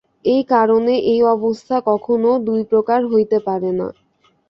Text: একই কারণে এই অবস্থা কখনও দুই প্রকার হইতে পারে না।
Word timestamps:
একই 0.25 0.43
কারণে 0.53 0.93
এই 1.11 1.21
অবস্থা 1.35 1.75
কখনও 1.89 2.31
দুই 2.47 2.61
প্রকার 2.71 2.99
হইতে 3.11 3.37
পারে 3.47 3.71
না। 3.79 3.87